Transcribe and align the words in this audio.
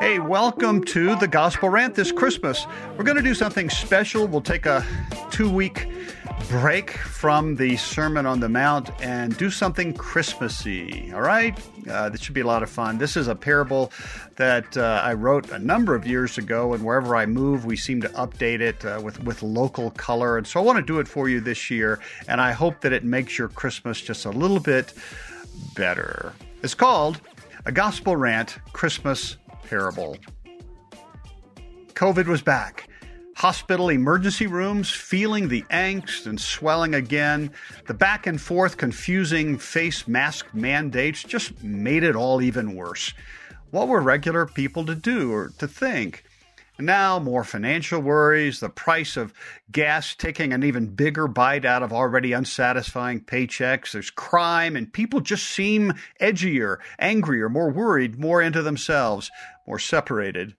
Hey, 0.00 0.18
welcome 0.18 0.82
to 0.84 1.14
the 1.16 1.28
Gospel 1.28 1.68
Rant 1.68 1.94
this 1.94 2.10
Christmas. 2.10 2.66
We're 2.96 3.04
going 3.04 3.16
to 3.16 3.22
do 3.22 3.34
something 3.34 3.70
special. 3.70 4.26
We'll 4.26 4.40
take 4.40 4.66
a 4.66 4.84
two 5.30 5.50
week 5.50 5.88
break 6.48 6.90
from 6.90 7.56
the 7.56 7.76
Sermon 7.76 8.26
on 8.26 8.40
the 8.40 8.48
Mount 8.48 8.90
and 9.02 9.36
do 9.36 9.50
something 9.50 9.94
Christmassy. 9.94 11.12
All 11.12 11.20
right? 11.20 11.58
Uh, 11.88 12.08
this 12.08 12.20
should 12.20 12.34
be 12.34 12.40
a 12.40 12.46
lot 12.46 12.62
of 12.62 12.70
fun. 12.70 12.98
This 12.98 13.16
is 13.16 13.28
a 13.28 13.34
parable 13.34 13.92
that 14.36 14.76
uh, 14.76 15.00
I 15.02 15.14
wrote 15.14 15.50
a 15.50 15.58
number 15.58 15.94
of 15.94 16.06
years 16.06 16.38
ago, 16.38 16.74
and 16.74 16.84
wherever 16.84 17.16
I 17.16 17.26
move, 17.26 17.64
we 17.64 17.76
seem 17.76 18.00
to 18.02 18.08
update 18.10 18.60
it 18.60 18.84
uh, 18.84 19.00
with, 19.02 19.22
with 19.24 19.42
local 19.42 19.90
color. 19.92 20.38
And 20.38 20.46
so 20.46 20.60
I 20.60 20.62
want 20.62 20.78
to 20.78 20.84
do 20.84 20.98
it 20.98 21.08
for 21.08 21.28
you 21.28 21.40
this 21.40 21.70
year, 21.70 22.00
and 22.28 22.40
I 22.40 22.52
hope 22.52 22.80
that 22.82 22.92
it 22.92 23.04
makes 23.04 23.38
your 23.38 23.48
Christmas 23.48 24.00
just 24.00 24.24
a 24.24 24.30
little 24.30 24.60
bit 24.60 24.92
better. 25.74 26.32
It's 26.62 26.74
called 26.74 27.20
A 27.66 27.72
Gospel 27.72 28.16
Rant 28.16 28.58
Christmas 28.72 29.36
Parable. 29.68 30.16
COVID 31.94 32.26
was 32.26 32.42
back. 32.42 32.88
Hospital 33.36 33.88
emergency 33.88 34.46
rooms 34.46 34.90
feeling 34.90 35.48
the 35.48 35.62
angst 35.62 36.26
and 36.26 36.40
swelling 36.40 36.94
again. 36.94 37.50
The 37.86 37.94
back 37.94 38.26
and 38.26 38.40
forth 38.40 38.76
confusing 38.76 39.58
face 39.58 40.06
mask 40.06 40.46
mandates 40.54 41.22
just 41.22 41.62
made 41.62 42.04
it 42.04 42.14
all 42.14 42.40
even 42.40 42.74
worse. 42.74 43.12
What 43.70 43.88
were 43.88 44.00
regular 44.00 44.46
people 44.46 44.86
to 44.86 44.94
do 44.94 45.32
or 45.32 45.50
to 45.58 45.66
think? 45.66 46.24
Now, 46.78 47.20
more 47.20 47.44
financial 47.44 48.00
worries, 48.00 48.58
the 48.58 48.68
price 48.68 49.16
of 49.16 49.32
gas 49.70 50.16
taking 50.16 50.52
an 50.52 50.64
even 50.64 50.86
bigger 50.88 51.28
bite 51.28 51.64
out 51.64 51.84
of 51.84 51.92
already 51.92 52.32
unsatisfying 52.32 53.20
paychecks. 53.20 53.92
There's 53.92 54.10
crime, 54.10 54.74
and 54.74 54.92
people 54.92 55.20
just 55.20 55.46
seem 55.46 55.94
edgier, 56.20 56.78
angrier, 56.98 57.48
more 57.48 57.70
worried, 57.70 58.18
more 58.18 58.42
into 58.42 58.60
themselves, 58.60 59.30
more 59.66 59.78
separated. 59.78 60.54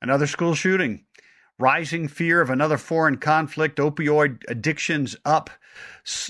Another 0.00 0.26
school 0.26 0.54
shooting, 0.54 1.04
rising 1.58 2.08
fear 2.08 2.40
of 2.40 2.50
another 2.50 2.76
foreign 2.76 3.16
conflict, 3.16 3.78
opioid 3.78 4.42
addictions 4.48 5.16
up, 5.24 5.50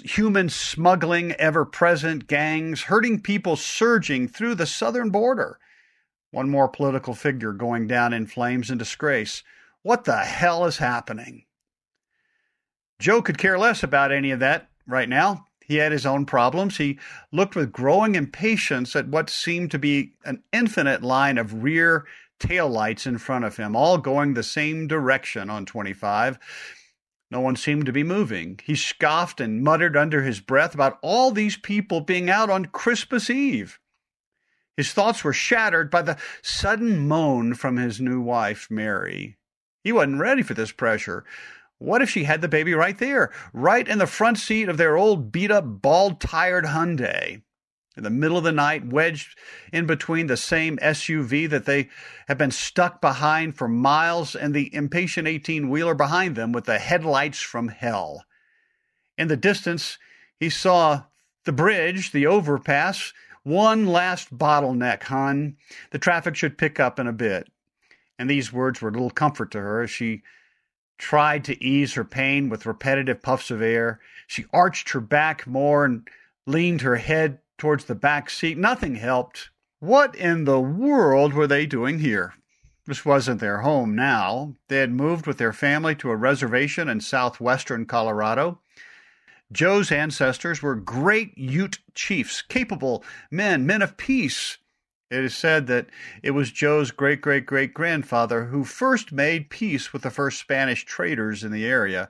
human 0.05 0.49
smuggling 0.49 1.33
ever 1.33 1.65
present, 1.65 2.27
gangs, 2.27 2.83
hurting 2.83 3.21
people 3.21 3.57
surging 3.57 4.29
through 4.29 4.55
the 4.55 4.67
southern 4.67 5.11
border. 5.11 5.59
One 6.31 6.51
more 6.51 6.69
political 6.69 7.15
figure 7.15 7.53
going 7.53 7.87
down 7.87 8.13
in 8.13 8.27
flames 8.27 8.71
and 8.71 8.79
disgrace. 8.79 9.43
What 9.83 10.05
the 10.05 10.19
hell 10.19 10.67
is 10.67 10.79
happening? 10.79 11.45
Joe 12.99 13.23
could 13.23 13.39
care 13.39 13.59
less 13.59 13.83
about 13.83 14.13
any 14.13 14.31
of 14.31 14.41
that 14.41 14.69
right 14.87 15.09
now. 15.09 15.46
He 15.67 15.77
had 15.77 15.93
his 15.93 16.07
own 16.07 16.27
problems. 16.27 16.77
He 16.77 16.99
looked 17.33 17.57
with 17.57 17.73
growing 17.73 18.15
impatience 18.15 18.95
at 18.95 19.09
what 19.09 19.29
seemed 19.29 19.71
to 19.73 19.79
be 19.79 20.13
an 20.25 20.43
infinite 20.53 21.03
line 21.03 21.39
of 21.39 21.63
rear 21.63 22.07
tail 22.39 22.69
lights 22.69 23.07
in 23.07 23.19
front 23.19 23.45
of 23.45 23.57
him, 23.57 23.75
all 23.75 23.99
going 23.99 24.35
the 24.35 24.43
same 24.43 24.87
direction 24.87 25.51
on 25.51 25.67
25. 25.67 26.39
No 27.31 27.41
one 27.41 27.57
seemed 27.57 27.87
to 27.87 27.93
be 27.93 28.05
moving. 28.05 28.61
He 28.63 28.77
scoffed 28.77 29.41
and 29.41 29.65
muttered 29.65 29.97
under 29.97 30.23
his 30.23 30.41
breath 30.41 30.75
about 30.75 30.99
all 31.03 31.33
these 31.33 31.57
people 31.57 32.01
being 32.01 32.31
out 32.31 32.51
on 32.51 32.67
Christmas 32.67 33.29
Eve. 33.29 33.81
His 34.77 34.93
thoughts 34.93 35.25
were 35.25 35.33
shattered 35.33 35.91
by 35.91 36.03
the 36.03 36.19
sudden 36.43 37.09
moan 37.09 37.55
from 37.55 37.79
his 37.79 38.01
new 38.01 38.21
wife, 38.21 38.69
Mary. 38.71 39.37
He 39.83 39.91
wasn't 39.91 40.21
ready 40.21 40.43
for 40.43 40.55
this 40.55 40.73
pressure. 40.73 41.25
What 41.79 42.01
if 42.01 42.09
she 42.09 42.25
had 42.25 42.41
the 42.41 42.49
baby 42.49 42.73
right 42.75 42.97
there, 42.97 43.31
right 43.53 43.87
in 43.87 43.99
the 43.99 44.07
front 44.07 44.39
seat 44.39 44.69
of 44.69 44.79
their 44.79 44.97
old 44.97 45.31
beat 45.31 45.51
up, 45.51 45.65
bald 45.83 46.21
tired 46.21 46.65
Hyundai? 46.67 47.43
In 47.97 48.03
the 48.03 48.11
middle 48.11 48.37
of 48.37 48.45
the 48.45 48.53
night, 48.53 48.87
wedged 48.87 49.39
in 49.73 49.87
between 49.87 50.27
the 50.27 50.37
same 50.37 50.77
SUV 50.79 51.49
that 51.49 51.65
they 51.65 51.89
have 52.29 52.37
been 52.37 52.51
stuck 52.51 53.01
behind 53.01 53.57
for 53.57 53.69
miles 53.69 54.35
and 54.35 54.55
the 54.55 54.75
impatient 54.75 55.27
18 55.27 55.71
wheeler 55.71 55.95
behind 55.95 56.37
them 56.37 56.53
with 56.53 56.65
the 56.65 56.79
headlights 56.79 57.41
from 57.41 57.69
hell. 57.69 58.25
In 59.17 59.29
the 59.29 59.37
distance, 59.37 59.99
he 60.39 60.51
saw 60.51 61.05
the 61.45 61.53
bridge, 61.53 62.13
the 62.13 62.27
overpass, 62.27 63.15
one 63.45 63.87
last 63.87 64.37
bottleneck, 64.37 65.05
hon. 65.05 65.57
The 65.91 65.99
traffic 65.99 66.37
should 66.37 66.59
pick 66.59 66.79
up 66.79 66.99
in 66.99 67.07
a 67.07 67.13
bit. 67.13 67.49
And 68.19 68.29
these 68.29 68.53
words 68.53 68.83
were 68.83 68.89
a 68.89 68.93
little 68.93 69.11
comfort 69.11 69.51
to 69.53 69.61
her 69.61 69.83
as 69.83 69.91
she 69.91 70.23
tried 70.99 71.45
to 71.45 71.63
ease 71.63 71.95
her 71.95 72.05
pain 72.05 72.49
with 72.49 72.67
repetitive 72.67 73.23
puffs 73.23 73.51
of 73.51 73.63
air. 73.63 74.01
She 74.27 74.47
arched 74.53 74.91
her 74.91 75.01
back 75.01 75.47
more 75.47 75.85
and 75.85 76.09
leaned 76.47 76.83
her 76.83 76.97
head 76.97 77.39
towards 77.59 77.85
the 77.85 77.95
back 77.95 78.31
seat. 78.31 78.59
Nothing 78.59 78.97
helped. 78.97 79.51
What 79.81 80.15
in 80.15 80.45
the 80.45 80.61
world 80.61 81.35
were 81.35 81.47
they 81.47 81.67
doing 81.67 81.99
here? 81.99 82.35
This 82.87 83.05
wasn't 83.05 83.41
their 83.41 83.59
home 83.59 83.95
now. 83.95 84.55
They 84.69 84.79
had 84.79 84.93
moved 84.93 85.27
with 85.27 85.39
their 85.39 85.53
family 85.53 85.95
to 85.97 86.11
a 86.11 86.17
reservation 86.17 86.89
in 86.89 87.01
southwestern 87.01 87.85
Colorado. 87.87 88.61
Joe's 89.53 89.93
ancestors 89.93 90.63
were 90.63 90.75
great 90.75 91.37
Ute 91.37 91.79
chiefs, 91.95 92.43
capable 92.43 93.05
men, 93.31 93.67
men 93.67 93.83
of 93.83 93.97
peace. 93.97 94.59
It 95.09 95.23
is 95.23 95.37
said 95.37 95.69
that 95.69 95.87
it 96.21 96.33
was 96.33 96.51
Joe's 96.51 96.91
great 96.91 97.21
great 97.21 97.47
great 97.47 97.73
grandfather 97.73 98.47
who 98.47 98.65
first 98.65 99.13
made 99.13 99.51
peace 99.51 99.93
with 99.93 100.03
the 100.03 100.11
first 100.11 100.41
Spanish 100.41 100.85
traders 100.85 101.45
in 101.45 101.53
the 101.53 101.65
area. 101.65 102.09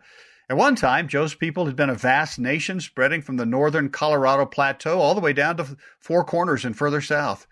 At 0.48 0.56
one 0.56 0.76
time, 0.76 1.06
Joe's 1.06 1.34
people 1.34 1.66
had 1.66 1.76
been 1.76 1.90
a 1.90 1.94
vast 1.94 2.38
nation 2.38 2.80
spreading 2.80 3.20
from 3.20 3.36
the 3.36 3.44
northern 3.44 3.90
Colorado 3.90 4.46
Plateau 4.46 4.98
all 4.98 5.14
the 5.14 5.20
way 5.20 5.34
down 5.34 5.58
to 5.58 5.76
Four 6.00 6.24
Corners 6.24 6.64
and 6.64 6.74
further 6.74 7.02
south. 7.02 7.46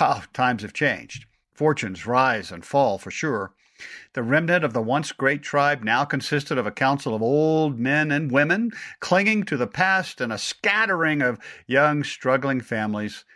Wow, 0.00 0.22
times 0.32 0.62
have 0.62 0.72
changed. 0.72 1.26
Fortunes 1.52 2.06
rise 2.06 2.50
and 2.50 2.64
fall 2.64 2.96
for 2.96 3.10
sure. 3.10 3.52
The 4.14 4.22
remnant 4.22 4.64
of 4.64 4.72
the 4.72 4.80
once 4.80 5.12
great 5.12 5.42
tribe 5.42 5.84
now 5.84 6.06
consisted 6.06 6.56
of 6.56 6.66
a 6.66 6.72
council 6.72 7.14
of 7.14 7.20
old 7.20 7.78
men 7.78 8.10
and 8.10 8.32
women 8.32 8.70
clinging 9.00 9.42
to 9.44 9.58
the 9.58 9.66
past 9.66 10.22
and 10.22 10.32
a 10.32 10.38
scattering 10.38 11.20
of 11.20 11.38
young, 11.66 12.02
struggling 12.02 12.62
families 12.62 13.26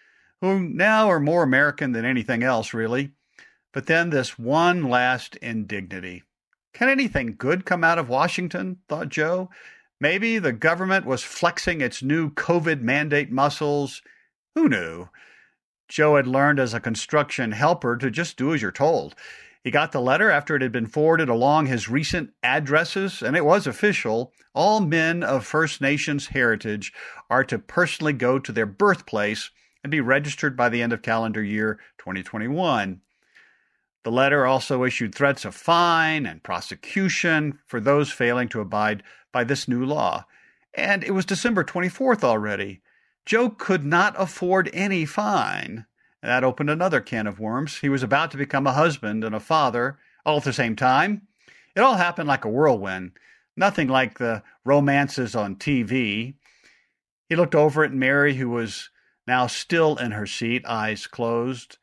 who 0.40 0.60
now 0.60 1.10
are 1.10 1.20
more 1.20 1.42
American 1.42 1.92
than 1.92 2.04
anything 2.04 2.42
else, 2.42 2.72
really. 2.72 3.12
But 3.72 3.86
then 3.86 4.10
this 4.10 4.38
one 4.38 4.84
last 4.84 5.36
indignity. 5.36 6.22
Can 6.72 6.88
anything 6.88 7.34
good 7.36 7.64
come 7.64 7.84
out 7.84 7.98
of 7.98 8.08
Washington? 8.08 8.78
thought 8.88 9.08
Joe. 9.08 9.50
Maybe 10.00 10.38
the 10.38 10.52
government 10.52 11.06
was 11.06 11.24
flexing 11.24 11.80
its 11.80 12.02
new 12.02 12.30
COVID 12.30 12.80
mandate 12.80 13.32
muscles. 13.32 14.00
Who 14.54 14.68
knew? 14.68 15.08
Joe 15.88 16.16
had 16.16 16.26
learned 16.26 16.60
as 16.60 16.74
a 16.74 16.80
construction 16.80 17.52
helper 17.52 17.96
to 17.96 18.10
just 18.10 18.36
do 18.36 18.54
as 18.54 18.62
you're 18.62 18.70
told. 18.70 19.14
He 19.64 19.70
got 19.72 19.92
the 19.92 20.00
letter 20.00 20.30
after 20.30 20.54
it 20.54 20.62
had 20.62 20.70
been 20.70 20.86
forwarded 20.86 21.28
along 21.28 21.66
his 21.66 21.88
recent 21.88 22.30
addresses, 22.42 23.22
and 23.22 23.36
it 23.36 23.44
was 23.44 23.66
official. 23.66 24.32
All 24.54 24.80
men 24.80 25.22
of 25.22 25.44
First 25.44 25.80
Nations 25.80 26.28
heritage 26.28 26.92
are 27.28 27.44
to 27.44 27.58
personally 27.58 28.12
go 28.12 28.38
to 28.38 28.52
their 28.52 28.66
birthplace 28.66 29.50
and 29.88 29.90
be 29.90 30.00
registered 30.02 30.54
by 30.54 30.68
the 30.68 30.82
end 30.82 30.92
of 30.92 31.00
calendar 31.00 31.42
year 31.42 31.80
2021. 31.96 33.00
The 34.04 34.10
letter 34.10 34.44
also 34.44 34.84
issued 34.84 35.14
threats 35.14 35.46
of 35.46 35.54
fine 35.54 36.26
and 36.26 36.42
prosecution 36.42 37.58
for 37.66 37.80
those 37.80 38.12
failing 38.12 38.48
to 38.50 38.60
abide 38.60 39.02
by 39.32 39.44
this 39.44 39.66
new 39.66 39.86
law. 39.86 40.26
And 40.74 41.02
it 41.02 41.12
was 41.12 41.24
December 41.24 41.64
24th 41.64 42.22
already. 42.22 42.82
Joe 43.24 43.48
could 43.48 43.82
not 43.82 44.14
afford 44.18 44.68
any 44.74 45.06
fine. 45.06 45.86
That 46.22 46.44
opened 46.44 46.68
another 46.68 47.00
can 47.00 47.26
of 47.26 47.40
worms. 47.40 47.78
He 47.78 47.88
was 47.88 48.02
about 48.02 48.30
to 48.32 48.36
become 48.36 48.66
a 48.66 48.74
husband 48.74 49.24
and 49.24 49.34
a 49.34 49.40
father 49.40 49.98
all 50.26 50.36
at 50.36 50.44
the 50.44 50.52
same 50.52 50.76
time. 50.76 51.22
It 51.74 51.80
all 51.80 51.94
happened 51.96 52.28
like 52.28 52.44
a 52.44 52.50
whirlwind, 52.50 53.12
nothing 53.56 53.88
like 53.88 54.18
the 54.18 54.42
romances 54.66 55.34
on 55.34 55.56
TV. 55.56 56.34
He 57.30 57.36
looked 57.36 57.54
over 57.54 57.84
at 57.84 57.94
Mary, 57.94 58.34
who 58.34 58.50
was 58.50 58.90
now 59.28 59.46
still 59.46 59.96
in 59.96 60.10
her 60.10 60.26
seat, 60.26 60.66
eyes 60.66 61.06
closed. 61.06 61.78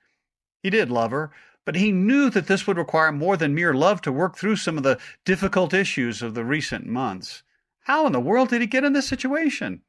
He 0.61 0.69
did 0.69 0.89
love 0.89 1.11
her, 1.11 1.31
but 1.63 1.75
he 1.75 1.91
knew 1.91 2.29
that 2.31 2.47
this 2.47 2.67
would 2.67 2.77
require 2.77 3.11
more 3.11 3.37
than 3.37 3.55
mere 3.55 3.73
love 3.73 4.01
to 4.01 4.11
work 4.11 4.35
through 4.35 4.57
some 4.57 4.77
of 4.77 4.83
the 4.83 4.99
difficult 5.23 5.73
issues 5.73 6.21
of 6.21 6.33
the 6.33 6.43
recent 6.43 6.85
months. 6.85 7.43
How 7.81 8.05
in 8.07 8.11
the 8.11 8.19
world 8.19 8.49
did 8.49 8.61
he 8.61 8.67
get 8.67 8.83
in 8.83 8.93
this 8.93 9.07
situation? 9.07 9.81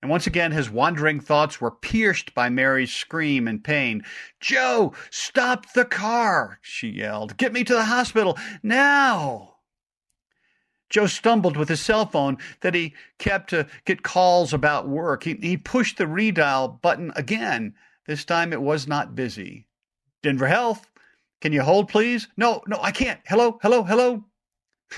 And 0.00 0.10
once 0.10 0.26
again, 0.26 0.52
his 0.52 0.70
wandering 0.70 1.20
thoughts 1.20 1.60
were 1.60 1.70
pierced 1.70 2.34
by 2.34 2.48
Mary's 2.48 2.92
scream 2.92 3.46
and 3.46 3.62
pain. 3.62 4.02
Joe, 4.40 4.94
stop 5.10 5.72
the 5.72 5.84
car, 5.84 6.58
she 6.62 6.88
yelled. 6.88 7.36
Get 7.36 7.52
me 7.52 7.64
to 7.64 7.74
the 7.74 7.84
hospital 7.84 8.38
now. 8.62 9.57
Joe 10.90 11.06
stumbled 11.06 11.56
with 11.56 11.68
his 11.68 11.80
cell 11.80 12.06
phone 12.06 12.38
that 12.60 12.74
he 12.74 12.94
kept 13.18 13.50
to 13.50 13.66
get 13.84 14.02
calls 14.02 14.52
about 14.52 14.88
work. 14.88 15.24
He, 15.24 15.34
he 15.34 15.56
pushed 15.56 15.98
the 15.98 16.04
redial 16.04 16.80
button 16.80 17.12
again. 17.14 17.74
This 18.06 18.24
time 18.24 18.52
it 18.52 18.62
was 18.62 18.88
not 18.88 19.14
busy. 19.14 19.66
Denver 20.22 20.46
Health, 20.46 20.90
can 21.40 21.52
you 21.52 21.62
hold, 21.62 21.88
please? 21.88 22.28
No, 22.36 22.62
no, 22.66 22.78
I 22.82 22.90
can't. 22.90 23.20
Hello, 23.26 23.58
hello, 23.62 23.82
hello. 23.84 24.24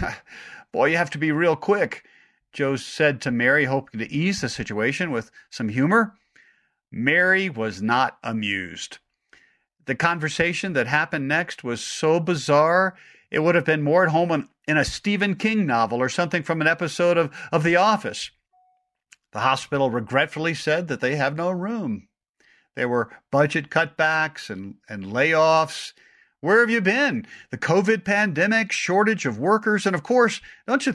Boy, 0.72 0.90
you 0.90 0.96
have 0.96 1.10
to 1.10 1.18
be 1.18 1.32
real 1.32 1.56
quick. 1.56 2.04
Joe 2.52 2.76
said 2.76 3.20
to 3.22 3.30
Mary, 3.30 3.64
hoping 3.64 4.00
to 4.00 4.10
ease 4.12 4.40
the 4.40 4.48
situation 4.48 5.10
with 5.10 5.30
some 5.50 5.68
humor. 5.68 6.14
Mary 6.90 7.48
was 7.48 7.82
not 7.82 8.18
amused. 8.22 8.98
the 9.86 9.94
conversation 9.94 10.72
that 10.74 10.86
happened 10.86 11.26
next 11.26 11.64
was 11.64 11.80
so 11.80 12.20
bizarre, 12.20 12.96
it 13.30 13.40
would 13.40 13.56
have 13.56 13.64
been 13.64 13.82
more 13.82 14.04
at 14.04 14.10
home 14.10 14.30
in, 14.30 14.48
in 14.70 14.76
a 14.76 14.84
Stephen 14.84 15.34
King 15.34 15.66
novel 15.66 16.00
or 16.00 16.08
something 16.08 16.44
from 16.44 16.60
an 16.60 16.68
episode 16.68 17.18
of, 17.18 17.34
of 17.50 17.64
The 17.64 17.74
Office. 17.74 18.30
The 19.32 19.40
hospital 19.40 19.90
regretfully 19.90 20.54
said 20.54 20.86
that 20.86 21.00
they 21.00 21.16
have 21.16 21.36
no 21.36 21.50
room. 21.50 22.06
There 22.76 22.88
were 22.88 23.10
budget 23.32 23.68
cutbacks 23.68 24.48
and, 24.48 24.76
and 24.88 25.06
layoffs. 25.06 25.92
Where 26.40 26.60
have 26.60 26.70
you 26.70 26.80
been? 26.80 27.26
The 27.50 27.58
COVID 27.58 28.04
pandemic, 28.04 28.70
shortage 28.70 29.26
of 29.26 29.40
workers, 29.40 29.86
and 29.86 29.94
of 29.96 30.04
course, 30.04 30.40
don't 30.68 30.86
you 30.86 30.94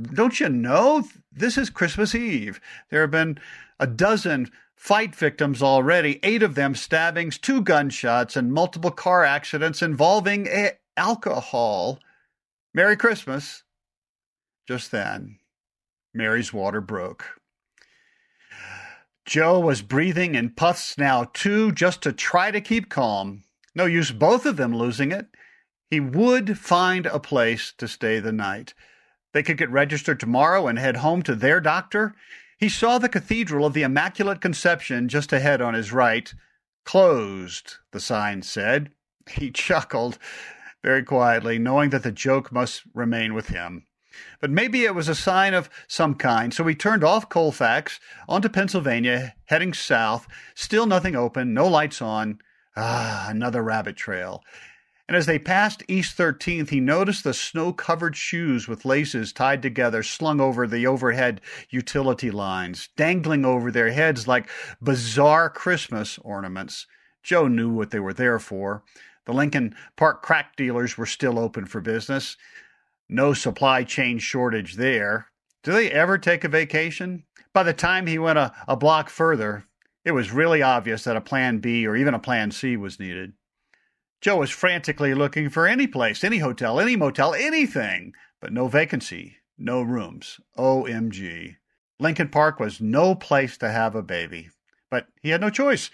don't 0.00 0.38
you 0.38 0.50
know 0.50 1.08
this 1.32 1.56
is 1.56 1.70
Christmas 1.70 2.14
Eve? 2.14 2.60
There 2.90 3.00
have 3.00 3.10
been 3.10 3.38
a 3.80 3.86
dozen 3.86 4.50
fight 4.76 5.14
victims 5.14 5.62
already, 5.62 6.20
eight 6.22 6.42
of 6.42 6.56
them 6.56 6.74
stabbings, 6.74 7.38
two 7.38 7.62
gunshots, 7.62 8.36
and 8.36 8.52
multiple 8.52 8.90
car 8.90 9.24
accidents 9.24 9.80
involving 9.80 10.46
a- 10.46 10.72
alcohol. 10.96 12.00
Merry 12.76 12.96
Christmas. 12.96 13.62
Just 14.66 14.90
then, 14.90 15.38
Mary's 16.12 16.52
water 16.52 16.80
broke. 16.80 17.24
Joe 19.24 19.60
was 19.60 19.80
breathing 19.80 20.34
in 20.34 20.50
puffs 20.50 20.98
now, 20.98 21.24
too, 21.32 21.70
just 21.70 22.02
to 22.02 22.12
try 22.12 22.50
to 22.50 22.60
keep 22.60 22.90
calm. 22.90 23.44
No 23.76 23.86
use 23.86 24.10
both 24.10 24.44
of 24.44 24.56
them 24.56 24.76
losing 24.76 25.12
it. 25.12 25.28
He 25.88 26.00
would 26.00 26.58
find 26.58 27.06
a 27.06 27.20
place 27.20 27.72
to 27.78 27.86
stay 27.86 28.18
the 28.18 28.32
night. 28.32 28.74
They 29.32 29.44
could 29.44 29.56
get 29.56 29.70
registered 29.70 30.18
tomorrow 30.18 30.66
and 30.66 30.78
head 30.78 30.96
home 30.96 31.22
to 31.22 31.36
their 31.36 31.60
doctor. 31.60 32.14
He 32.58 32.68
saw 32.68 32.98
the 32.98 33.08
Cathedral 33.08 33.66
of 33.66 33.72
the 33.72 33.82
Immaculate 33.82 34.40
Conception 34.40 35.08
just 35.08 35.32
ahead 35.32 35.60
on 35.60 35.74
his 35.74 35.92
right. 35.92 36.34
Closed, 36.84 37.76
the 37.92 38.00
sign 38.00 38.42
said. 38.42 38.90
He 39.30 39.50
chuckled 39.52 40.18
very 40.84 41.02
quietly, 41.02 41.58
knowing 41.58 41.88
that 41.88 42.02
the 42.02 42.12
joke 42.12 42.52
must 42.52 42.82
remain 42.92 43.32
with 43.32 43.48
him. 43.48 43.86
But 44.38 44.50
maybe 44.50 44.84
it 44.84 44.94
was 44.94 45.08
a 45.08 45.14
sign 45.14 45.54
of 45.54 45.70
some 45.88 46.14
kind, 46.14 46.52
so 46.52 46.66
he 46.66 46.74
turned 46.74 47.02
off 47.02 47.30
Colfax 47.30 47.98
onto 48.28 48.50
Pennsylvania, 48.50 49.34
heading 49.46 49.72
south. 49.72 50.28
Still 50.54 50.84
nothing 50.84 51.16
open, 51.16 51.54
no 51.54 51.66
lights 51.66 52.02
on. 52.02 52.38
Ah, 52.76 53.28
another 53.30 53.62
rabbit 53.62 53.96
trail. 53.96 54.44
And 55.08 55.16
as 55.16 55.24
they 55.24 55.38
passed 55.38 55.82
East 55.88 56.18
13th, 56.18 56.68
he 56.68 56.80
noticed 56.80 57.24
the 57.24 57.32
snow 57.32 57.72
covered 57.72 58.14
shoes 58.14 58.68
with 58.68 58.84
laces 58.84 59.32
tied 59.32 59.62
together 59.62 60.02
slung 60.02 60.38
over 60.38 60.66
the 60.66 60.86
overhead 60.86 61.40
utility 61.70 62.30
lines, 62.30 62.90
dangling 62.94 63.46
over 63.46 63.70
their 63.70 63.90
heads 63.90 64.28
like 64.28 64.50
bizarre 64.82 65.48
Christmas 65.48 66.18
ornaments. 66.18 66.86
Joe 67.22 67.48
knew 67.48 67.70
what 67.70 67.90
they 67.90 68.00
were 68.00 68.12
there 68.12 68.38
for. 68.38 68.82
The 69.26 69.32
Lincoln 69.32 69.74
Park 69.96 70.22
crack 70.22 70.56
dealers 70.56 70.98
were 70.98 71.06
still 71.06 71.38
open 71.38 71.66
for 71.66 71.80
business. 71.80 72.36
No 73.08 73.32
supply 73.32 73.84
chain 73.84 74.18
shortage 74.18 74.74
there. 74.74 75.28
Do 75.62 75.72
they 75.72 75.90
ever 75.90 76.18
take 76.18 76.44
a 76.44 76.48
vacation? 76.48 77.24
By 77.52 77.62
the 77.62 77.72
time 77.72 78.06
he 78.06 78.18
went 78.18 78.38
a, 78.38 78.52
a 78.68 78.76
block 78.76 79.08
further, 79.08 79.64
it 80.04 80.12
was 80.12 80.32
really 80.32 80.60
obvious 80.60 81.04
that 81.04 81.16
a 81.16 81.22
plan 81.22 81.58
B 81.58 81.86
or 81.86 81.96
even 81.96 82.12
a 82.12 82.18
plan 82.18 82.50
C 82.50 82.76
was 82.76 83.00
needed. 83.00 83.32
Joe 84.20 84.36
was 84.36 84.50
frantically 84.50 85.14
looking 85.14 85.48
for 85.50 85.66
any 85.66 85.86
place, 85.86 86.24
any 86.24 86.38
hotel, 86.38 86.80
any 86.80 86.96
motel, 86.96 87.34
anything, 87.34 88.14
but 88.40 88.52
no 88.52 88.68
vacancy, 88.68 89.36
no 89.58 89.82
rooms. 89.82 90.40
OMG. 90.58 91.56
Lincoln 92.00 92.28
Park 92.28 92.58
was 92.58 92.80
no 92.80 93.14
place 93.14 93.56
to 93.58 93.70
have 93.70 93.94
a 93.94 94.02
baby. 94.02 94.50
But 94.90 95.06
he 95.22 95.30
had 95.30 95.40
no 95.40 95.50
choice. 95.50 95.90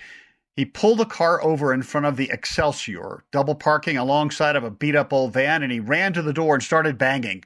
He 0.56 0.64
pulled 0.64 0.98
the 0.98 1.06
car 1.06 1.42
over 1.42 1.72
in 1.72 1.82
front 1.82 2.06
of 2.06 2.16
the 2.16 2.30
Excelsior, 2.30 3.24
double 3.30 3.54
parking 3.54 3.96
alongside 3.96 4.56
of 4.56 4.64
a 4.64 4.70
beat 4.70 4.96
up 4.96 5.12
old 5.12 5.32
van, 5.32 5.62
and 5.62 5.72
he 5.72 5.80
ran 5.80 6.12
to 6.12 6.22
the 6.22 6.32
door 6.32 6.54
and 6.54 6.62
started 6.62 6.98
banging. 6.98 7.44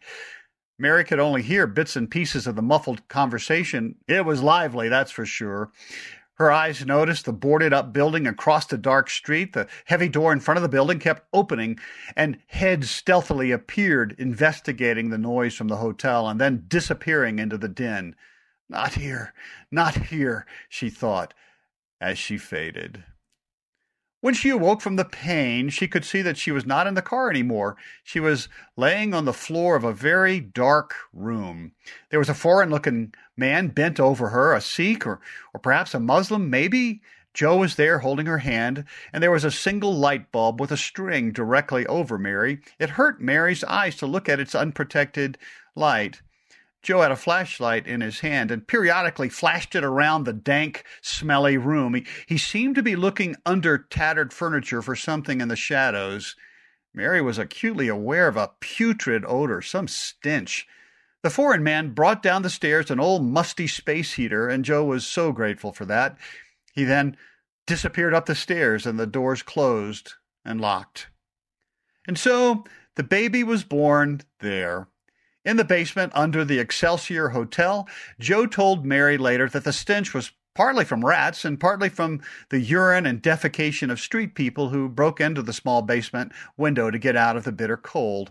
Mary 0.78 1.04
could 1.04 1.20
only 1.20 1.42
hear 1.42 1.66
bits 1.66 1.94
and 1.96 2.10
pieces 2.10 2.46
of 2.46 2.56
the 2.56 2.62
muffled 2.62 3.06
conversation. 3.08 3.96
It 4.08 4.24
was 4.24 4.42
lively, 4.42 4.88
that's 4.88 5.12
for 5.12 5.26
sure. 5.26 5.70
Her 6.36 6.50
eyes 6.50 6.84
noticed 6.84 7.26
the 7.26 7.32
boarded 7.32 7.72
up 7.72 7.92
building 7.92 8.26
across 8.26 8.66
the 8.66 8.76
dark 8.76 9.08
street. 9.08 9.52
The 9.52 9.68
heavy 9.84 10.08
door 10.08 10.32
in 10.32 10.40
front 10.40 10.58
of 10.58 10.62
the 10.62 10.68
building 10.68 10.98
kept 10.98 11.28
opening, 11.32 11.78
and 12.16 12.40
heads 12.48 12.90
stealthily 12.90 13.52
appeared, 13.52 14.16
investigating 14.18 15.10
the 15.10 15.18
noise 15.18 15.54
from 15.54 15.68
the 15.68 15.76
hotel 15.76 16.28
and 16.28 16.40
then 16.40 16.64
disappearing 16.66 17.38
into 17.38 17.56
the 17.56 17.68
din. 17.68 18.16
Not 18.68 18.94
here, 18.94 19.32
not 19.70 19.94
here, 19.94 20.46
she 20.68 20.90
thought 20.90 21.34
as 22.00 22.18
she 22.18 22.38
faded. 22.38 23.04
When 24.24 24.32
she 24.32 24.48
awoke 24.48 24.80
from 24.80 24.96
the 24.96 25.04
pain, 25.04 25.68
she 25.68 25.86
could 25.86 26.02
see 26.02 26.22
that 26.22 26.38
she 26.38 26.50
was 26.50 26.64
not 26.64 26.86
in 26.86 26.94
the 26.94 27.02
car 27.02 27.28
anymore. 27.28 27.76
She 28.02 28.20
was 28.20 28.48
laying 28.74 29.12
on 29.12 29.26
the 29.26 29.34
floor 29.34 29.76
of 29.76 29.84
a 29.84 29.92
very 29.92 30.40
dark 30.40 30.94
room. 31.12 31.72
There 32.08 32.18
was 32.18 32.30
a 32.30 32.34
foreign 32.34 32.70
looking 32.70 33.12
man 33.36 33.68
bent 33.68 34.00
over 34.00 34.30
her, 34.30 34.54
a 34.54 34.62
Sikh 34.62 35.06
or, 35.06 35.20
or 35.52 35.60
perhaps 35.60 35.92
a 35.92 36.00
Muslim, 36.00 36.48
maybe. 36.48 37.02
Joe 37.34 37.58
was 37.58 37.74
there 37.74 37.98
holding 37.98 38.24
her 38.24 38.38
hand, 38.38 38.86
and 39.12 39.22
there 39.22 39.30
was 39.30 39.44
a 39.44 39.50
single 39.50 39.94
light 39.94 40.32
bulb 40.32 40.58
with 40.58 40.72
a 40.72 40.76
string 40.78 41.30
directly 41.30 41.84
over 41.86 42.16
Mary. 42.16 42.60
It 42.78 42.90
hurt 42.90 43.20
Mary's 43.20 43.62
eyes 43.64 43.96
to 43.96 44.06
look 44.06 44.28
at 44.28 44.40
its 44.40 44.54
unprotected 44.54 45.36
light. 45.74 46.22
Joe 46.84 47.00
had 47.00 47.10
a 47.10 47.16
flashlight 47.16 47.86
in 47.86 48.02
his 48.02 48.20
hand 48.20 48.50
and 48.50 48.68
periodically 48.68 49.30
flashed 49.30 49.74
it 49.74 49.82
around 49.82 50.24
the 50.24 50.34
dank, 50.34 50.84
smelly 51.00 51.56
room. 51.56 51.94
He, 51.94 52.06
he 52.26 52.36
seemed 52.36 52.74
to 52.74 52.82
be 52.82 52.94
looking 52.94 53.36
under 53.46 53.78
tattered 53.78 54.34
furniture 54.34 54.82
for 54.82 54.94
something 54.94 55.40
in 55.40 55.48
the 55.48 55.56
shadows. 55.56 56.36
Mary 56.92 57.22
was 57.22 57.38
acutely 57.38 57.88
aware 57.88 58.28
of 58.28 58.36
a 58.36 58.50
putrid 58.60 59.24
odor, 59.26 59.62
some 59.62 59.88
stench. 59.88 60.66
The 61.22 61.30
foreign 61.30 61.64
man 61.64 61.94
brought 61.94 62.22
down 62.22 62.42
the 62.42 62.50
stairs 62.50 62.90
an 62.90 63.00
old 63.00 63.24
musty 63.24 63.66
space 63.66 64.12
heater, 64.12 64.46
and 64.46 64.62
Joe 64.62 64.84
was 64.84 65.06
so 65.06 65.32
grateful 65.32 65.72
for 65.72 65.86
that. 65.86 66.18
He 66.74 66.84
then 66.84 67.16
disappeared 67.66 68.12
up 68.12 68.26
the 68.26 68.34
stairs, 68.34 68.84
and 68.84 69.00
the 69.00 69.06
doors 69.06 69.42
closed 69.42 70.12
and 70.44 70.60
locked. 70.60 71.08
And 72.06 72.18
so 72.18 72.64
the 72.96 73.02
baby 73.02 73.42
was 73.42 73.64
born 73.64 74.20
there 74.40 74.88
in 75.44 75.56
the 75.56 75.64
basement 75.64 76.12
under 76.14 76.44
the 76.44 76.58
Excelsior 76.58 77.30
Hotel, 77.30 77.88
Joe 78.18 78.46
told 78.46 78.84
Mary 78.84 79.18
later 79.18 79.48
that 79.48 79.64
the 79.64 79.72
stench 79.72 80.14
was 80.14 80.32
partly 80.54 80.84
from 80.84 81.04
rats 81.04 81.44
and 81.44 81.58
partly 81.58 81.88
from 81.88 82.20
the 82.50 82.60
urine 82.60 83.06
and 83.06 83.22
defecation 83.22 83.90
of 83.90 84.00
street 84.00 84.34
people 84.34 84.68
who 84.68 84.88
broke 84.88 85.20
into 85.20 85.42
the 85.42 85.52
small 85.52 85.82
basement 85.82 86.32
window 86.56 86.90
to 86.90 86.98
get 86.98 87.16
out 87.16 87.36
of 87.36 87.44
the 87.44 87.52
bitter 87.52 87.76
cold. 87.76 88.30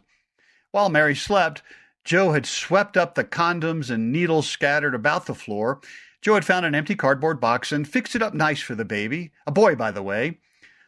While 0.71 0.89
Mary 0.89 1.15
slept, 1.15 1.61
Joe 2.03 2.31
had 2.31 2.45
swept 2.45 2.97
up 2.97 3.15
the 3.15 3.23
condoms 3.23 3.89
and 3.89 4.11
needles 4.11 4.49
scattered 4.49 4.95
about 4.95 5.25
the 5.25 5.35
floor. 5.35 5.81
Joe 6.21 6.35
had 6.35 6.45
found 6.45 6.65
an 6.65 6.75
empty 6.75 6.95
cardboard 6.95 7.39
box 7.39 7.71
and 7.71 7.87
fixed 7.87 8.15
it 8.15 8.21
up 8.21 8.33
nice 8.33 8.61
for 8.61 8.75
the 8.75 8.85
baby, 8.85 9.31
a 9.45 9.51
boy, 9.51 9.75
by 9.75 9.91
the 9.91 10.03
way. 10.03 10.39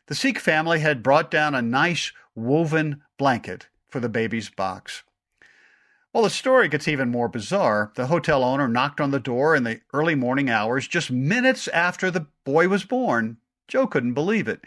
The 0.07 0.15
Sikh 0.15 0.39
family 0.39 0.79
had 0.79 1.03
brought 1.03 1.31
down 1.31 1.55
a 1.55 1.61
nice 1.61 2.11
woven 2.35 3.01
blanket 3.17 3.67
for 3.89 3.99
the 3.99 4.09
baby's 4.09 4.49
box. 4.49 5.03
Well, 6.15 6.23
the 6.23 6.29
story 6.29 6.69
gets 6.69 6.87
even 6.87 7.11
more 7.11 7.27
bizarre. 7.27 7.91
The 7.95 8.07
hotel 8.07 8.41
owner 8.41 8.69
knocked 8.69 9.01
on 9.01 9.11
the 9.11 9.19
door 9.19 9.53
in 9.53 9.65
the 9.65 9.81
early 9.91 10.15
morning 10.15 10.49
hours, 10.49 10.87
just 10.87 11.11
minutes 11.11 11.67
after 11.67 12.09
the 12.09 12.27
boy 12.45 12.69
was 12.69 12.85
born. 12.85 13.35
Joe 13.67 13.85
couldn't 13.85 14.13
believe 14.13 14.47
it. 14.47 14.61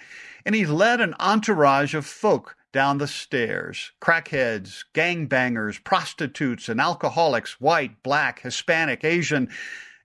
And 0.44 0.54
he 0.54 0.66
led 0.66 1.00
an 1.00 1.14
entourage 1.18 1.94
of 1.94 2.04
folk 2.04 2.54
down 2.70 2.98
the 2.98 3.06
stairs 3.06 3.92
crackheads, 3.98 4.84
gangbangers, 4.92 5.82
prostitutes, 5.82 6.68
and 6.68 6.82
alcoholics, 6.82 7.58
white, 7.58 8.02
black, 8.02 8.40
Hispanic, 8.40 9.02
Asian. 9.02 9.48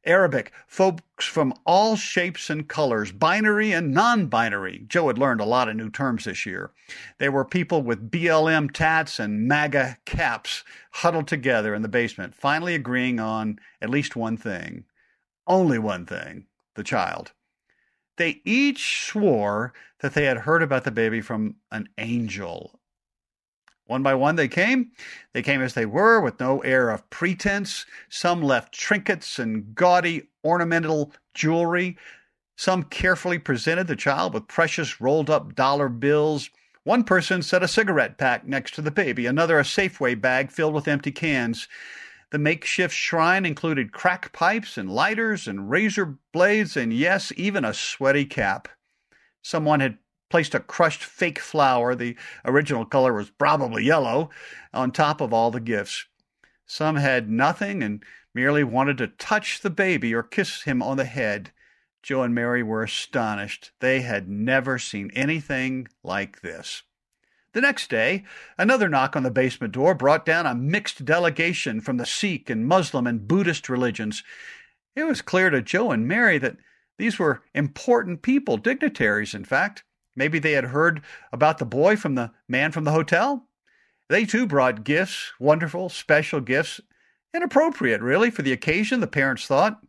Arabic, 0.06 0.52
folks 0.68 1.26
from 1.26 1.54
all 1.66 1.96
shapes 1.96 2.50
and 2.50 2.68
colors, 2.68 3.12
binary 3.12 3.72
and 3.72 3.94
non 3.94 4.28
binary. 4.28 4.84
Joe 4.88 5.08
had 5.08 5.18
learned 5.18 5.40
a 5.40 5.46
lot 5.46 5.70
of 5.70 5.76
new 5.76 5.90
terms 5.90 6.26
this 6.26 6.46
year. 6.46 6.72
They 7.20 7.30
were 7.30 7.46
people 7.46 7.82
with 7.82 8.12
BLM 8.12 8.72
tats 8.72 9.20
and 9.20 9.48
MAGA 9.48 10.00
caps 10.06 10.64
huddled 10.92 11.28
together 11.28 11.74
in 11.74 11.82
the 11.84 11.88
basement, 11.88 12.36
finally 12.36 12.76
agreeing 12.76 13.20
on 13.20 13.60
at 13.82 13.90
least 13.90 14.16
one 14.16 14.36
thing. 14.36 14.84
Only 15.48 15.80
one 15.80 16.06
thing 16.06 16.48
the 16.76 16.84
child. 16.84 17.32
They 18.18 18.42
each 18.44 19.08
swore 19.08 19.74
that 20.00 20.14
they 20.14 20.26
had 20.26 20.40
heard 20.40 20.62
about 20.62 20.84
the 20.84 20.92
baby 20.92 21.22
from 21.22 21.56
an 21.72 21.90
angel, 21.98 22.80
one 23.86 24.04
by 24.04 24.16
one 24.16 24.36
they 24.36 24.48
came. 24.48 24.92
They 25.34 25.42
came 25.42 25.62
as 25.62 25.74
they 25.74 25.86
were, 25.86 26.22
with 26.22 26.40
no 26.40 26.60
air 26.60 26.90
of 26.90 27.10
pretense. 27.10 27.86
Some 28.10 28.42
left 28.42 28.74
trinkets 28.74 29.40
and 29.40 29.76
gaudy 29.76 30.30
ornamental 30.44 31.14
jewelry. 31.34 31.98
Some 32.56 32.84
carefully 32.84 33.40
presented 33.40 33.88
the 33.88 33.96
child 33.96 34.34
with 34.34 34.48
precious 34.48 35.02
rolled 35.02 35.30
up 35.30 35.56
dollar 35.56 35.90
bills. 35.90 36.50
One 36.84 37.04
person 37.04 37.42
set 37.42 37.64
a 37.64 37.68
cigarette 37.68 38.18
pack 38.18 38.46
next 38.46 38.76
to 38.76 38.82
the 38.82 38.92
baby, 38.92 39.26
another 39.26 39.58
a 39.60 39.64
Safeway 39.64 40.20
bag 40.20 40.52
filled 40.52 40.74
with 40.74 40.88
empty 40.88 41.12
cans. 41.12 41.68
The 42.32 42.40
makeshift 42.40 42.96
shrine 42.96 43.46
included 43.46 43.92
crack 43.92 44.34
pipes 44.34 44.78
and 44.78 44.90
lighters 44.90 45.48
and 45.48 45.70
razor 45.70 46.18
blades 46.32 46.76
and, 46.76 46.92
yes, 46.92 47.32
even 47.38 47.64
a 47.64 47.74
sweaty 47.74 48.26
cap. 48.26 48.68
Someone 49.42 49.80
had 49.80 49.98
placed 50.34 50.56
a 50.56 50.60
crushed 50.60 51.04
fake 51.04 51.38
flower, 51.38 51.94
the 51.94 52.16
original 52.44 52.86
color 52.86 53.14
was 53.14 53.30
probably 53.30 53.84
yellow, 53.84 54.32
on 54.74 54.90
top 54.90 55.22
of 55.22 55.32
all 55.32 55.52
the 55.52 55.60
gifts. 55.60 56.08
Some 56.66 56.96
had 56.96 57.30
nothing 57.30 57.84
and 57.84 58.04
merely 58.34 58.64
wanted 58.64 58.98
to 58.98 59.10
touch 59.10 59.62
the 59.62 59.70
baby 59.70 60.12
or 60.12 60.24
kiss 60.24 60.64
him 60.64 60.82
on 60.82 60.98
the 60.98 61.06
head. 61.06 61.52
Joe 62.02 62.24
and 62.24 62.34
Mary 62.34 62.64
were 62.64 62.82
astonished. 62.82 63.74
They 63.80 64.02
had 64.02 64.28
never 64.28 64.80
seen 64.80 65.12
anything 65.14 65.88
like 66.02 66.42
this. 66.42 66.82
The 67.52 67.62
next 67.62 67.92
day, 67.92 68.24
another 68.58 68.90
knock 68.90 69.16
on 69.16 69.22
the 69.22 69.30
basement 69.30 69.74
door 69.74 69.94
brought 69.94 70.26
down 70.26 70.48
a 70.48 70.56
mixed 70.56 71.06
delegation 71.06 71.80
from 71.80 71.98
the 71.98 72.08
Sikh 72.08 72.50
and 72.50 72.66
Muslim 72.66 73.06
and 73.06 73.28
Buddhist 73.28 73.70
religions. 73.70 74.24
It 74.96 75.04
was 75.04 75.22
clear 75.22 75.52
to 75.52 75.62
Joe 75.62 75.92
and 75.92 76.08
Mary 76.08 76.40
that 76.40 76.58
these 76.98 77.20
were 77.20 77.44
important 77.54 78.24
people, 78.24 78.58
dignitaries, 78.58 79.36
in 79.36 79.46
fact. 79.46 79.84
Maybe 80.16 80.40
they 80.40 80.54
had 80.54 80.66
heard 80.66 81.02
about 81.32 81.58
the 81.58 81.66
boy 81.66 81.96
from 81.96 82.16
the 82.16 82.32
man 82.48 82.72
from 82.72 82.84
the 82.84 82.92
hotel. 82.92 83.48
They 84.10 84.26
too 84.26 84.46
brought 84.46 84.84
gifts, 84.84 85.32
wonderful, 85.40 85.90
special 85.90 86.40
gifts, 86.40 86.80
inappropriate, 87.34 88.02
really, 88.02 88.30
for 88.30 88.42
the 88.42 88.52
occasion, 88.52 89.00
the 89.00 89.08
parents 89.08 89.48
thought. 89.48 89.84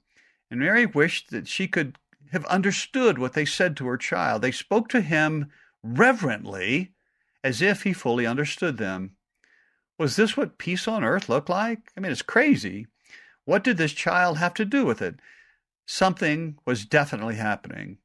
And 0.51 0.61
Mary 0.61 0.87
wished 0.87 1.31
that 1.31 1.49
she 1.49 1.69
could 1.69 1.99
have 2.33 2.45
understood 2.47 3.19
what 3.19 3.35
they 3.35 3.45
said 3.45 3.77
to 3.77 3.87
her 3.87 3.97
child. 3.97 4.43
They 4.43 4.53
spoke 4.53 4.89
to 4.91 5.01
him 5.01 5.51
reverently 5.83 6.93
as 7.43 7.61
if 7.61 7.83
he 7.83 7.93
fully 7.93 8.27
understood 8.27 8.79
them. 8.79 9.17
Was 9.99 10.17
this 10.17 10.37
what 10.37 10.59
peace 10.59 10.89
on 10.89 11.05
earth 11.05 11.29
looked 11.29 11.49
like? 11.49 11.93
I 11.97 12.01
mean, 12.01 12.11
it's 12.11 12.23
crazy. 12.23 12.87
What 13.45 13.63
did 13.63 13.77
this 13.77 13.93
child 13.93 14.39
have 14.39 14.55
to 14.55 14.65
do 14.65 14.85
with 14.87 15.03
it? 15.03 15.17
Something 15.87 16.59
was 16.67 16.87
definitely 16.87 17.35
happening. 17.35 17.99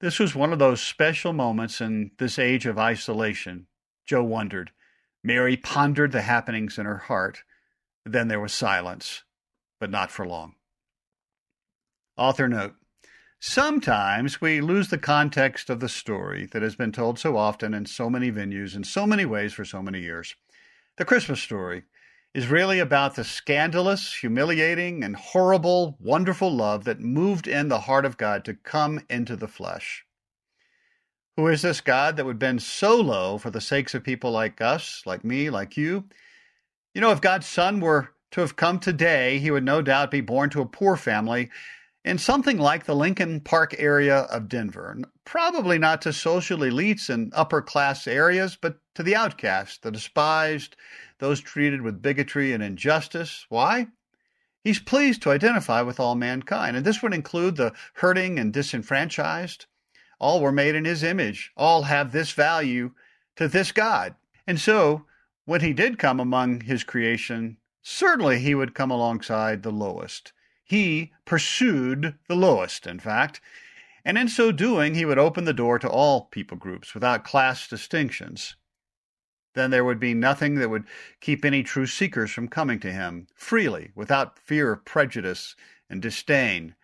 This 0.00 0.18
was 0.18 0.34
one 0.34 0.52
of 0.52 0.58
those 0.58 0.82
special 0.82 1.32
moments 1.32 1.80
in 1.80 2.10
this 2.18 2.38
age 2.38 2.66
of 2.66 2.78
isolation. 2.78 3.66
Joe 4.04 4.24
wondered. 4.24 4.72
Mary 5.24 5.56
pondered 5.56 6.12
the 6.12 6.22
happenings 6.22 6.78
in 6.78 6.86
her 6.86 6.98
heart. 6.98 7.42
Then 8.04 8.28
there 8.28 8.40
was 8.40 8.52
silence, 8.52 9.24
but 9.80 9.90
not 9.90 10.10
for 10.10 10.26
long. 10.26 10.54
Author 12.16 12.48
note 12.48 12.74
Sometimes 13.40 14.40
we 14.40 14.60
lose 14.60 14.88
the 14.88 14.98
context 14.98 15.68
of 15.68 15.80
the 15.80 15.88
story 15.88 16.46
that 16.52 16.62
has 16.62 16.74
been 16.74 16.92
told 16.92 17.18
so 17.18 17.36
often 17.36 17.74
in 17.74 17.84
so 17.84 18.08
many 18.08 18.30
venues, 18.30 18.74
in 18.74 18.82
so 18.82 19.06
many 19.06 19.24
ways 19.24 19.52
for 19.52 19.64
so 19.64 19.82
many 19.82 20.00
years. 20.00 20.34
The 20.96 21.04
Christmas 21.04 21.42
story 21.42 21.84
is 22.36 22.48
really 22.48 22.78
about 22.78 23.14
the 23.14 23.24
scandalous, 23.24 24.12
humiliating, 24.12 25.02
and 25.02 25.16
horrible, 25.16 25.96
wonderful 25.98 26.54
love 26.54 26.84
that 26.84 27.00
moved 27.00 27.48
in 27.48 27.68
the 27.68 27.80
heart 27.80 28.04
of 28.04 28.18
God 28.18 28.44
to 28.44 28.52
come 28.52 29.00
into 29.08 29.36
the 29.36 29.48
flesh. 29.48 30.04
Who 31.38 31.46
is 31.46 31.62
this 31.62 31.80
God 31.80 32.18
that 32.18 32.26
would 32.26 32.38
bend 32.38 32.62
so 32.62 33.00
low 33.00 33.38
for 33.38 33.48
the 33.48 33.62
sakes 33.62 33.94
of 33.94 34.04
people 34.04 34.32
like 34.32 34.60
us, 34.60 35.00
like 35.06 35.24
me, 35.24 35.48
like 35.48 35.78
you? 35.78 36.04
You 36.94 37.00
know, 37.00 37.10
if 37.10 37.22
God's 37.22 37.46
Son 37.46 37.80
were 37.80 38.10
to 38.32 38.42
have 38.42 38.54
come 38.54 38.80
today, 38.80 39.38
he 39.38 39.50
would 39.50 39.64
no 39.64 39.80
doubt 39.80 40.10
be 40.10 40.20
born 40.20 40.50
to 40.50 40.60
a 40.60 40.66
poor 40.66 40.94
family 40.96 41.48
in 42.04 42.18
something 42.18 42.58
like 42.58 42.84
the 42.84 42.94
Lincoln 42.94 43.40
Park 43.40 43.74
area 43.78 44.18
of 44.24 44.50
Denver. 44.50 44.98
Probably 45.24 45.78
not 45.78 46.02
to 46.02 46.12
social 46.12 46.58
elites 46.58 47.08
and 47.08 47.32
upper 47.34 47.62
class 47.62 48.06
areas, 48.06 48.58
but 48.60 48.78
to 48.94 49.02
the 49.02 49.16
outcast, 49.16 49.82
the 49.82 49.90
despised, 49.90 50.76
those 51.18 51.40
treated 51.40 51.82
with 51.82 52.02
bigotry 52.02 52.52
and 52.52 52.62
injustice. 52.62 53.46
Why? 53.48 53.88
He's 54.62 54.78
pleased 54.78 55.22
to 55.22 55.30
identify 55.30 55.82
with 55.82 56.00
all 56.00 56.14
mankind, 56.14 56.76
and 56.76 56.84
this 56.84 57.02
would 57.02 57.14
include 57.14 57.56
the 57.56 57.72
hurting 57.94 58.38
and 58.38 58.52
disenfranchised. 58.52 59.66
All 60.18 60.40
were 60.40 60.52
made 60.52 60.74
in 60.74 60.84
his 60.84 61.02
image, 61.02 61.52
all 61.56 61.82
have 61.82 62.12
this 62.12 62.32
value 62.32 62.92
to 63.36 63.48
this 63.48 63.72
God. 63.72 64.14
And 64.46 64.58
so, 64.58 65.06
when 65.44 65.60
he 65.60 65.72
did 65.72 65.98
come 65.98 66.18
among 66.18 66.62
his 66.62 66.84
creation, 66.84 67.58
certainly 67.82 68.40
he 68.40 68.54
would 68.54 68.74
come 68.74 68.90
alongside 68.90 69.62
the 69.62 69.70
lowest 69.70 70.32
he 70.66 71.12
pursued 71.24 72.18
the 72.26 72.34
lowest, 72.34 72.88
in 72.88 72.98
fact, 72.98 73.40
and 74.04 74.18
in 74.18 74.28
so 74.28 74.50
doing, 74.50 74.94
he 74.94 75.04
would 75.04 75.18
open 75.18 75.44
the 75.44 75.52
door 75.52 75.78
to 75.78 75.88
all 75.88 76.22
people 76.26 76.56
groups 76.56 76.92
without 76.92 77.24
class 77.24 77.68
distinctions. 77.68 78.56
Then 79.56 79.70
there 79.70 79.86
would 79.86 79.98
be 79.98 80.12
nothing 80.12 80.56
that 80.56 80.68
would 80.68 80.84
keep 81.18 81.42
any 81.42 81.62
true 81.62 81.86
seekers 81.86 82.30
from 82.30 82.46
coming 82.46 82.78
to 82.80 82.92
him 82.92 83.26
freely, 83.34 83.90
without 83.94 84.38
fear 84.38 84.70
of 84.70 84.84
prejudice 84.84 85.56
and 85.88 86.02
disdain. 86.02 86.74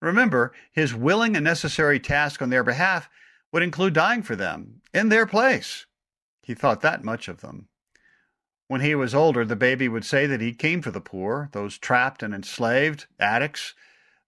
Remember, 0.00 0.52
his 0.72 0.96
willing 0.96 1.36
and 1.36 1.44
necessary 1.44 2.00
task 2.00 2.42
on 2.42 2.50
their 2.50 2.64
behalf 2.64 3.08
would 3.52 3.62
include 3.62 3.94
dying 3.94 4.22
for 4.22 4.34
them 4.34 4.82
in 4.92 5.10
their 5.10 5.26
place. 5.26 5.86
He 6.42 6.54
thought 6.54 6.80
that 6.80 7.04
much 7.04 7.28
of 7.28 7.40
them. 7.40 7.68
When 8.66 8.80
he 8.80 8.96
was 8.96 9.14
older, 9.14 9.44
the 9.44 9.54
baby 9.54 9.88
would 9.88 10.04
say 10.04 10.26
that 10.26 10.40
he 10.40 10.54
came 10.54 10.82
for 10.82 10.90
the 10.90 11.00
poor, 11.00 11.50
those 11.52 11.78
trapped 11.78 12.20
and 12.24 12.34
enslaved, 12.34 13.06
addicts, 13.20 13.74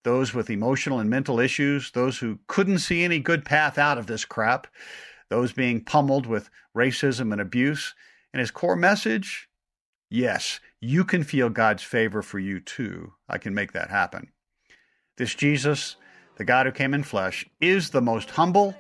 those 0.05 0.33
with 0.33 0.49
emotional 0.49 1.01
and 1.01 1.11
mental 1.11 1.41
issues, 1.41 1.91
those 1.91 2.19
who 2.19 2.39
couldn't 2.47 2.79
see 2.79 3.03
any 3.03 3.19
good 3.19 3.45
path 3.45 3.79
out 3.79 3.99
of 3.99 4.07
this 4.07 4.25
crap, 4.25 4.69
those 5.31 5.53
being 5.53 5.85
pummeled 5.85 6.27
with 6.27 6.51
racism 6.77 7.33
and 7.33 7.41
abuse. 7.41 7.95
And 8.33 8.41
his 8.41 8.51
core 8.51 8.77
message 8.77 9.49
yes, 10.11 10.61
you 10.81 11.05
can 11.05 11.25
feel 11.25 11.49
God's 11.49 11.83
favor 11.83 12.23
for 12.23 12.39
you 12.39 12.61
too. 12.61 13.13
I 13.29 13.39
can 13.39 13.55
make 13.55 13.73
that 13.73 13.91
happen. 13.91 14.29
This 15.17 15.35
Jesus, 15.35 15.97
the 16.37 16.45
God 16.45 16.67
who 16.67 16.73
came 16.73 16.95
in 16.95 17.03
flesh, 17.03 17.45
is 17.61 17.91
the 17.91 18.03
most 18.03 18.31
humble 18.31 18.77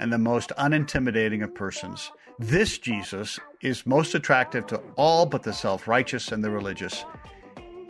and 0.00 0.12
the 0.12 0.18
most 0.18 0.50
unintimidating 0.58 1.42
of 1.42 1.54
persons. 1.54 2.10
This 2.38 2.78
Jesus 2.78 3.38
is 3.60 3.86
most 3.86 4.14
attractive 4.14 4.66
to 4.68 4.80
all 4.96 5.26
but 5.26 5.42
the 5.42 5.52
self 5.52 5.88
righteous 5.88 6.30
and 6.30 6.42
the 6.42 6.50
religious. 6.50 7.04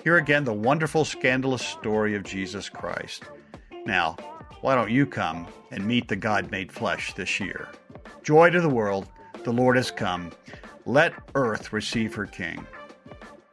Here 0.03 0.17
again, 0.17 0.45
the 0.45 0.53
wonderful, 0.55 1.05
scandalous 1.05 1.63
story 1.63 2.15
of 2.15 2.23
Jesus 2.23 2.69
Christ. 2.69 3.25
Now, 3.89 4.17
why 4.61 4.75
don't 4.75 4.91
you 4.91 5.07
come 5.07 5.47
and 5.71 5.87
meet 5.87 6.09
the 6.09 6.15
God 6.15 6.51
made 6.51 6.71
flesh 6.71 7.15
this 7.15 7.41
year? 7.41 7.69
Joy 8.23 8.51
to 8.51 8.61
the 8.61 8.69
world, 8.69 9.09
the 9.45 9.51
Lord 9.51 9.77
has 9.77 9.91
come. 9.91 10.31
Let 10.85 11.15
earth 11.35 11.73
receive 11.73 12.15
her 12.15 12.27
King. 12.27 12.67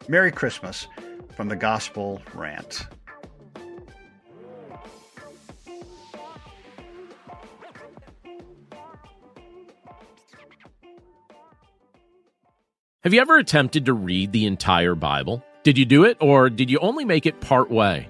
Merry 0.10 0.34
Christmas 0.34 0.88
from 1.38 1.48
the 1.48 1.56
Gospel 1.56 2.22
Rant. 2.34 2.86
Have 13.06 13.14
you 13.14 13.22
ever 13.22 13.38
attempted 13.38 13.86
to 13.86 13.94
read 13.94 14.34
the 14.34 14.46
entire 14.46 14.96
Bible? 14.96 15.46
Did 15.64 15.78
you 15.78 15.86
do 15.86 16.04
it, 16.04 16.18
or 16.20 16.50
did 16.50 16.70
you 16.70 16.78
only 16.80 17.06
make 17.06 17.26
it 17.26 17.40
part 17.40 17.72
way? 17.72 18.10